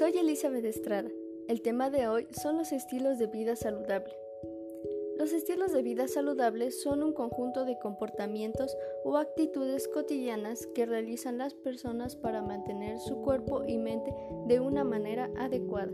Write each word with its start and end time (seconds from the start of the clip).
Soy 0.00 0.16
Elizabeth 0.16 0.64
Estrada. 0.64 1.10
El 1.46 1.60
tema 1.60 1.90
de 1.90 2.08
hoy 2.08 2.26
son 2.30 2.56
los 2.56 2.72
estilos 2.72 3.18
de 3.18 3.26
vida 3.26 3.54
saludable. 3.54 4.14
Los 5.18 5.34
estilos 5.34 5.72
de 5.72 5.82
vida 5.82 6.08
saludable 6.08 6.70
son 6.70 7.02
un 7.02 7.12
conjunto 7.12 7.66
de 7.66 7.78
comportamientos 7.78 8.74
o 9.04 9.18
actitudes 9.18 9.88
cotidianas 9.88 10.66
que 10.74 10.86
realizan 10.86 11.36
las 11.36 11.52
personas 11.52 12.16
para 12.16 12.40
mantener 12.40 12.98
su 12.98 13.16
cuerpo 13.16 13.62
y 13.66 13.76
mente 13.76 14.10
de 14.46 14.58
una 14.58 14.84
manera 14.84 15.30
adecuada. 15.36 15.92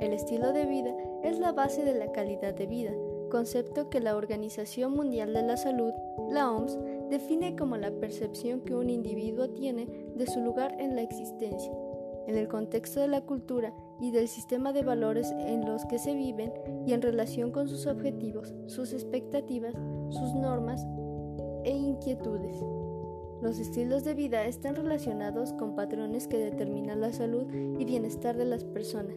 El 0.00 0.12
estilo 0.12 0.52
de 0.52 0.66
vida 0.66 0.94
es 1.22 1.38
la 1.38 1.52
base 1.52 1.82
de 1.82 1.94
la 1.94 2.12
calidad 2.12 2.52
de 2.52 2.66
vida, 2.66 2.92
concepto 3.30 3.88
que 3.88 4.00
la 4.00 4.16
Organización 4.16 4.92
Mundial 4.92 5.32
de 5.32 5.44
la 5.44 5.56
Salud, 5.56 5.94
la 6.28 6.52
OMS, 6.52 6.78
define 7.08 7.56
como 7.56 7.78
la 7.78 7.90
percepción 7.90 8.60
que 8.60 8.74
un 8.74 8.90
individuo 8.90 9.48
tiene 9.48 9.86
de 10.14 10.26
su 10.26 10.40
lugar 10.40 10.76
en 10.78 10.94
la 10.94 11.00
existencia, 11.00 11.72
en 12.26 12.36
el 12.36 12.48
contexto 12.48 13.00
de 13.00 13.08
la 13.08 13.22
cultura 13.22 13.74
y 14.00 14.10
del 14.10 14.28
sistema 14.28 14.72
de 14.72 14.82
valores 14.82 15.32
en 15.38 15.64
los 15.64 15.84
que 15.86 15.98
se 15.98 16.14
viven 16.14 16.52
y 16.86 16.92
en 16.92 17.02
relación 17.02 17.50
con 17.50 17.68
sus 17.68 17.86
objetivos, 17.86 18.54
sus 18.66 18.92
expectativas, 18.92 19.74
sus 20.10 20.34
normas 20.34 20.86
e 21.64 21.70
inquietudes. 21.70 22.62
Los 23.42 23.58
estilos 23.58 24.04
de 24.04 24.14
vida 24.14 24.46
están 24.46 24.74
relacionados 24.74 25.52
con 25.52 25.74
patrones 25.74 26.28
que 26.28 26.38
determinan 26.38 27.00
la 27.00 27.12
salud 27.12 27.46
y 27.52 27.84
bienestar 27.84 28.36
de 28.36 28.46
las 28.46 28.64
personas. 28.64 29.16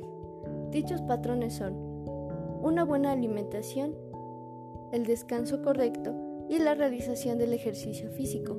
Dichos 0.71 1.02
patrones 1.02 1.53
son 1.53 1.75
una 2.61 2.83
buena 2.83 3.11
alimentación, 3.11 3.95
el 4.91 5.05
descanso 5.05 5.61
correcto 5.61 6.13
y 6.49 6.59
la 6.59 6.75
realización 6.75 7.38
del 7.38 7.53
ejercicio 7.53 8.09
físico. 8.11 8.58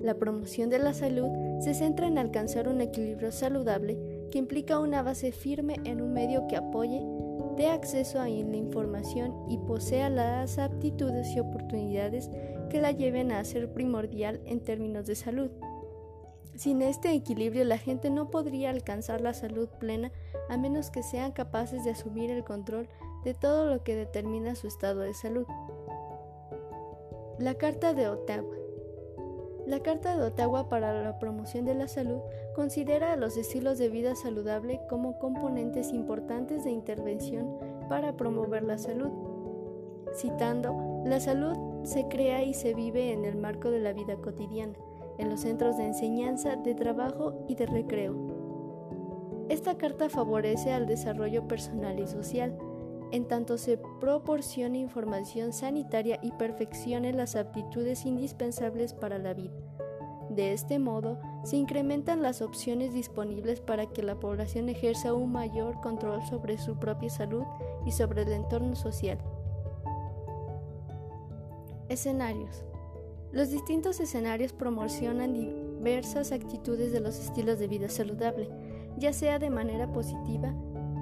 La 0.00 0.14
promoción 0.14 0.70
de 0.70 0.78
la 0.78 0.94
salud 0.94 1.28
se 1.60 1.74
centra 1.74 2.06
en 2.06 2.16
alcanzar 2.16 2.68
un 2.68 2.80
equilibrio 2.80 3.32
saludable 3.32 3.98
que 4.30 4.38
implica 4.38 4.78
una 4.78 5.02
base 5.02 5.30
firme 5.30 5.76
en 5.84 6.00
un 6.00 6.14
medio 6.14 6.46
que 6.48 6.56
apoye, 6.56 7.04
dé 7.56 7.66
acceso 7.66 8.18
a 8.18 8.28
la 8.28 8.56
información 8.56 9.34
y 9.50 9.58
posea 9.58 10.08
las 10.08 10.58
aptitudes 10.58 11.28
y 11.36 11.40
oportunidades 11.40 12.30
que 12.70 12.80
la 12.80 12.92
lleven 12.92 13.30
a 13.30 13.44
ser 13.44 13.74
primordial 13.74 14.40
en 14.46 14.60
términos 14.60 15.06
de 15.06 15.16
salud. 15.16 15.50
Sin 16.56 16.80
este 16.80 17.12
equilibrio 17.12 17.64
la 17.64 17.76
gente 17.76 18.08
no 18.08 18.30
podría 18.30 18.70
alcanzar 18.70 19.20
la 19.20 19.34
salud 19.34 19.68
plena 19.78 20.12
a 20.48 20.56
menos 20.56 20.90
que 20.90 21.02
sean 21.02 21.32
capaces 21.32 21.84
de 21.84 21.90
asumir 21.90 22.30
el 22.30 22.44
control 22.44 22.88
de 23.24 23.34
todo 23.34 23.66
lo 23.66 23.84
que 23.84 23.94
determina 23.94 24.54
su 24.54 24.66
estado 24.66 25.00
de 25.00 25.12
salud. 25.12 25.46
La 27.38 27.54
Carta 27.54 27.94
de 27.94 28.08
Ottawa 28.08 28.59
La 29.70 29.78
Carta 29.78 30.16
de 30.16 30.24
Ottawa 30.24 30.68
para 30.68 31.00
la 31.00 31.20
Promoción 31.20 31.64
de 31.64 31.74
la 31.76 31.86
Salud 31.86 32.18
considera 32.56 33.12
a 33.12 33.16
los 33.16 33.36
estilos 33.36 33.78
de 33.78 33.88
vida 33.88 34.16
saludable 34.16 34.80
como 34.88 35.16
componentes 35.20 35.92
importantes 35.92 36.64
de 36.64 36.72
intervención 36.72 37.56
para 37.88 38.16
promover 38.16 38.64
la 38.64 38.78
salud. 38.78 39.12
Citando, 40.12 41.04
la 41.06 41.20
salud 41.20 41.84
se 41.84 42.08
crea 42.08 42.42
y 42.42 42.52
se 42.52 42.74
vive 42.74 43.12
en 43.12 43.24
el 43.24 43.36
marco 43.36 43.70
de 43.70 43.78
la 43.78 43.92
vida 43.92 44.16
cotidiana, 44.16 44.74
en 45.18 45.30
los 45.30 45.42
centros 45.42 45.76
de 45.76 45.86
enseñanza, 45.86 46.56
de 46.56 46.74
trabajo 46.74 47.44
y 47.46 47.54
de 47.54 47.66
recreo. 47.66 48.16
Esta 49.50 49.78
carta 49.78 50.08
favorece 50.08 50.72
al 50.72 50.88
desarrollo 50.88 51.46
personal 51.46 52.00
y 52.00 52.08
social, 52.08 52.58
en 53.12 53.26
tanto 53.26 53.58
se 53.58 53.78
proporcione 54.00 54.78
información 54.78 55.52
sanitaria 55.52 56.18
y 56.22 56.32
perfeccione 56.32 57.12
las 57.12 57.36
aptitudes 57.36 58.06
indispensables 58.06 58.94
para 58.94 59.18
la 59.18 59.34
vida. 59.34 59.54
De 60.30 60.52
este 60.52 60.78
modo, 60.78 61.18
se 61.42 61.56
incrementan 61.56 62.22
las 62.22 62.40
opciones 62.40 62.94
disponibles 62.94 63.60
para 63.60 63.86
que 63.86 64.04
la 64.04 64.20
población 64.20 64.68
ejerza 64.68 65.12
un 65.12 65.32
mayor 65.32 65.80
control 65.80 66.24
sobre 66.24 66.56
su 66.56 66.78
propia 66.78 67.10
salud 67.10 67.42
y 67.84 67.90
sobre 67.90 68.22
el 68.22 68.32
entorno 68.32 68.76
social. 68.76 69.18
Escenarios. 71.88 72.64
Los 73.32 73.50
distintos 73.50 73.98
escenarios 73.98 74.52
promocionan 74.52 75.34
diversas 75.34 76.30
actitudes 76.30 76.92
de 76.92 77.00
los 77.00 77.18
estilos 77.18 77.58
de 77.58 77.66
vida 77.66 77.88
saludable, 77.88 78.48
ya 78.98 79.12
sea 79.12 79.40
de 79.40 79.50
manera 79.50 79.90
positiva 79.90 80.54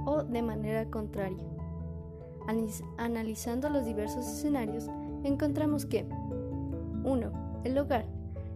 o 0.07 0.25
de 0.25 0.41
manera 0.41 0.91
contraria. 0.91 1.58
Analizando 2.97 3.69
los 3.69 3.85
diversos 3.85 4.27
escenarios, 4.27 4.87
encontramos 5.23 5.85
que 5.85 6.07
1. 7.05 7.63
El 7.65 7.79
hogar. 7.79 8.07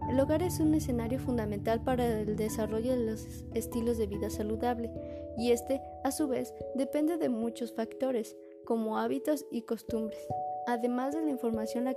El 0.09 0.19
hogar 0.19 0.43
es 0.43 0.59
un 0.59 0.73
escenario 0.73 1.19
fundamental 1.19 1.81
para 1.81 2.19
el 2.21 2.35
desarrollo 2.35 2.91
de 2.91 3.05
los 3.05 3.45
estilos 3.53 3.97
de 3.97 4.07
vida 4.07 4.29
saludable 4.29 4.91
y 5.37 5.51
este, 5.51 5.81
a 6.03 6.11
su 6.11 6.27
vez, 6.27 6.53
depende 6.75 7.17
de 7.17 7.29
muchos 7.29 7.73
factores, 7.73 8.35
como 8.65 8.97
hábitos 8.97 9.45
y 9.51 9.61
costumbres, 9.61 10.19
además 10.67 11.15
de 11.15 11.21
la 11.21 11.29
información 11.29 11.87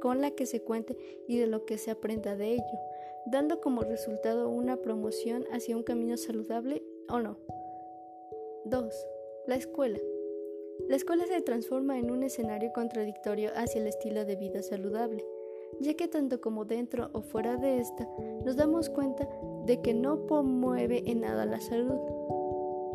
con 0.00 0.20
la 0.20 0.30
que 0.30 0.46
se 0.46 0.62
cuente 0.62 0.96
y 1.26 1.38
de 1.38 1.46
lo 1.46 1.64
que 1.64 1.78
se 1.78 1.90
aprenda 1.90 2.36
de 2.36 2.52
ello, 2.52 2.78
dando 3.26 3.60
como 3.60 3.82
resultado 3.82 4.48
una 4.48 4.76
promoción 4.76 5.44
hacia 5.52 5.76
un 5.76 5.82
camino 5.82 6.16
saludable 6.16 6.82
o 7.08 7.20
no. 7.20 7.36
2. 8.64 9.06
La 9.46 9.56
escuela. 9.56 9.98
La 10.86 10.96
escuela 10.96 11.26
se 11.26 11.42
transforma 11.42 11.98
en 11.98 12.10
un 12.10 12.22
escenario 12.22 12.72
contradictorio 12.72 13.50
hacia 13.54 13.80
el 13.80 13.88
estilo 13.88 14.24
de 14.24 14.36
vida 14.36 14.62
saludable, 14.62 15.24
ya 15.80 15.94
que 15.94 16.08
tanto 16.08 16.40
como 16.40 16.64
dentro 16.64 17.10
o 17.12 17.20
fuera 17.20 17.56
de 17.56 17.80
esta 17.80 18.08
nos 18.44 18.56
damos 18.56 18.88
cuenta 18.88 19.28
de 19.66 19.80
que 19.82 19.92
no 19.92 20.26
promueve 20.26 21.02
en 21.06 21.20
nada 21.20 21.44
la 21.44 21.60
salud, 21.60 21.98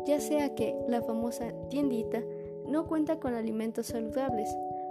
ya 0.06 0.20
sea 0.20 0.54
que 0.54 0.74
la 0.88 1.02
famosa 1.02 1.52
tiendita 1.68 2.22
no 2.66 2.86
cuenta 2.86 3.20
con 3.20 3.34
alimentos 3.34 3.86
saludables, 3.86 4.48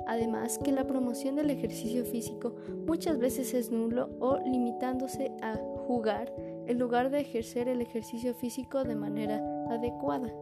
además 0.08 0.58
que 0.59 0.72
la 0.72 0.86
promoción 0.86 1.36
del 1.36 1.50
ejercicio 1.50 2.06
físico 2.06 2.56
muchas 2.86 3.18
veces 3.18 3.53
es 3.53 3.72
nulo 3.72 4.09
o 4.20 4.38
limitándose 4.38 5.32
a 5.42 5.56
jugar 5.88 6.34
en 6.68 6.80
lugar 6.80 7.09
de 7.09 7.20
ejercer 7.20 7.68
el 7.68 7.82
ejercicio 7.82 8.34
físico 8.34 8.84
de 8.84 8.96
manera 8.96 9.42
adecuada. 9.70 10.34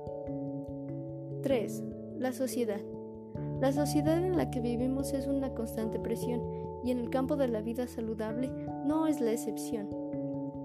3. 1.42 1.84
La 2.22 2.34
sociedad. 2.34 2.80
La 3.62 3.72
sociedad 3.72 4.24
en 4.24 4.38
la 4.38 4.52
que 4.52 4.60
vivimos 4.60 5.12
es 5.12 5.26
una 5.26 5.56
constante 5.56 6.00
presión 6.00 6.40
y 6.84 6.92
en 6.92 7.00
el 7.00 7.10
campo 7.10 7.36
de 7.36 7.48
la 7.48 7.64
vida 7.64 7.88
saludable 7.88 8.52
no 8.86 9.08
es 9.08 9.20
la 9.20 9.32
excepción. 9.32 9.90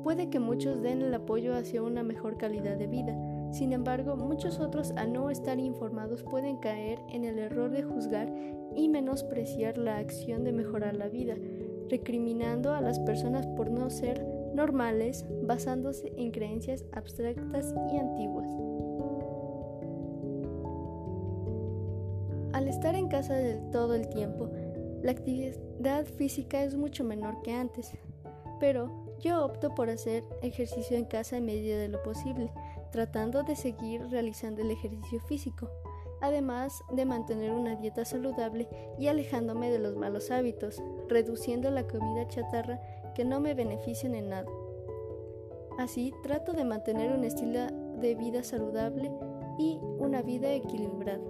Puede 0.05 0.29
que 0.29 0.39
muchos 0.39 0.83
den 0.83 1.01
el 1.01 1.15
apoyo 1.15 1.57
hacia 1.57 1.83
una 1.83 2.03
mejor 2.03 2.37
calidad 2.37 2.77
de 2.77 2.89
vida, 2.89 3.17
sin 3.53 3.73
embargo, 3.73 4.17
muchos 4.17 4.61
otros 4.61 4.93
al 4.97 5.15
no 5.15 5.31
estar 5.31 5.59
informados 5.59 6.25
pueden 6.25 6.59
caer 6.59 6.99
en 7.09 7.25
el 7.25 7.39
error 7.39 7.71
de 7.71 7.85
juzgar 7.85 8.31
y 8.75 8.91
menospreciar 8.91 9.79
la 9.79 9.97
acción 9.97 10.45
de 10.45 10.53
mejorar 10.53 10.95
la 10.95 11.09
vida, 11.09 11.37
recriminando 11.89 12.75
a 12.75 12.83
las 12.83 12.99
personas 12.99 13.47
por 13.47 13.71
no 13.71 13.89
ser 13.89 14.23
normales 14.55 15.25
basándose 15.43 16.13
en 16.19 16.33
creencias 16.33 16.85
abstractas 16.93 17.75
y 17.91 17.97
antiguas. 17.97 18.76
Al 22.57 22.69
estar 22.69 22.95
en 22.95 23.09
casa 23.09 23.35
del 23.35 23.71
todo 23.71 23.95
el 23.95 24.09
tiempo, 24.09 24.49
la 25.03 25.11
actividad 25.11 26.07
física 26.07 26.65
es 26.65 26.75
mucho 26.75 27.05
menor 27.05 27.43
que 27.43 27.53
antes, 27.53 27.93
pero 28.59 29.15
yo 29.21 29.45
opto 29.45 29.75
por 29.75 29.91
hacer 29.91 30.25
ejercicio 30.41 30.97
en 30.97 31.05
casa 31.05 31.37
en 31.37 31.45
medida 31.45 31.77
de 31.77 31.89
lo 31.89 32.03
posible, 32.03 32.51
tratando 32.93 33.43
de 33.43 33.57
seguir 33.57 34.09
realizando 34.09 34.63
el 34.63 34.71
ejercicio 34.71 35.21
físico, 35.21 35.69
además 36.23 36.83
de 36.95 37.05
mantener 37.05 37.53
una 37.53 37.77
dieta 37.77 38.07
saludable 38.07 38.67
y 38.99 39.09
alejándome 39.09 39.71
de 39.71 39.79
los 39.79 39.95
malos 39.95 40.31
hábitos, 40.31 40.83
reduciendo 41.11 41.71
la 41.71 41.87
comida 41.87 42.27
chatarra 42.27 42.81
que 43.15 43.27
no 43.27 43.39
me 43.39 43.53
benefician 43.53 44.15
en 44.15 44.31
nada. 44.31 44.49
Así 45.77 46.15
trato 46.23 46.55
de 46.55 46.65
mantener 46.65 47.13
un 47.13 47.25
estilo 47.25 47.67
de 48.01 48.15
vida 48.15 48.43
saludable 48.43 49.13
y 49.59 49.79
una 49.99 50.23
vida 50.23 50.51
equilibrada. 50.55 51.21